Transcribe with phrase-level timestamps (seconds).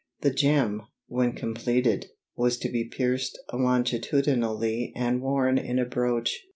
[0.21, 6.47] The gem, when completed, was to be pierced longitudinally and worn in a brooch.